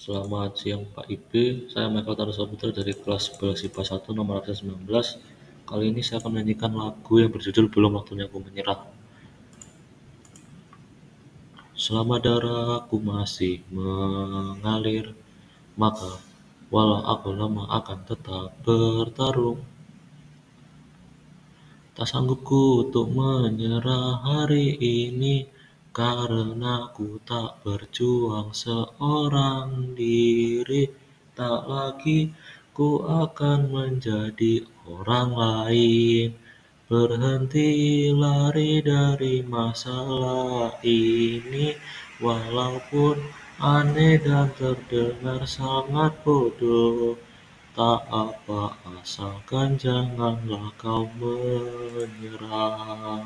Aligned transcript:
Selamat 0.00 0.56
siang 0.56 0.88
Pak 0.96 1.12
Ibe, 1.12 1.68
saya 1.68 1.92
Michael 1.92 2.16
Tarus 2.16 2.40
Putra 2.40 2.72
dari 2.72 2.96
kelas 2.96 3.36
11 3.36 3.68
IPA 3.68 4.00
1 4.00 4.16
nomor 4.16 4.40
absen 4.40 4.72
19. 4.72 4.88
Kali 5.68 5.92
ini 5.92 6.00
saya 6.00 6.24
akan 6.24 6.40
menyanyikan 6.40 6.72
lagu 6.72 7.20
yang 7.20 7.28
berjudul 7.28 7.68
Belum 7.68 8.00
Waktunya 8.00 8.24
Aku 8.24 8.40
Menyerah. 8.40 8.80
Selama 11.76 12.16
darahku 12.16 12.96
masih 12.96 13.60
mengalir, 13.68 15.12
maka 15.76 16.16
walau 16.72 17.04
aku 17.04 17.36
lama 17.36 17.68
akan 17.68 17.98
tetap 18.08 18.56
bertarung. 18.64 19.60
Tak 21.92 22.08
sanggup 22.08 22.40
ku 22.40 22.88
untuk 22.88 23.04
menyerah 23.12 24.24
hari 24.24 24.80
ini, 24.80 25.59
karena 25.90 26.86
ku 26.94 27.18
tak 27.26 27.58
berjuang 27.66 28.54
seorang 28.54 29.98
diri. 29.98 30.86
Tak 31.34 31.66
lagi 31.66 32.30
ku 32.70 33.02
akan 33.02 33.74
menjadi 33.74 34.62
orang 34.86 35.30
lain, 35.34 36.28
berhenti 36.86 37.70
lari 38.14 38.78
dari 38.82 39.42
masalah 39.42 40.78
ini. 40.86 41.74
Walaupun 42.20 43.16
aneh 43.58 44.20
dan 44.20 44.52
terdengar 44.54 45.48
sangat 45.48 46.12
bodoh, 46.22 47.16
tak 47.72 48.04
apa 48.12 48.76
asalkan 49.00 49.80
janganlah 49.80 50.68
kau 50.76 51.08
menyerah. 51.16 53.24